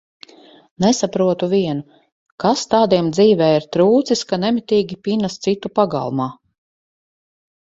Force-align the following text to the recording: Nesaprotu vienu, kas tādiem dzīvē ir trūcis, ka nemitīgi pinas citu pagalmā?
Nesaprotu 0.83 1.49
vienu, 1.51 1.99
kas 2.45 2.63
tādiem 2.71 3.11
dzīvē 3.17 3.51
ir 3.59 3.67
trūcis, 3.77 4.25
ka 4.33 4.41
nemitīgi 4.45 4.99
pinas 5.09 5.37
citu 5.45 5.73
pagalmā? 5.81 6.29